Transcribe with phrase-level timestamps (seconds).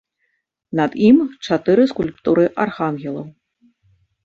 [0.79, 1.19] Над ім
[1.49, 3.31] чатыры скульптуры архангелаў.